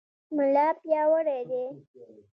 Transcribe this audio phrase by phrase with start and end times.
[0.35, 1.63] ملا پیاوړی دی.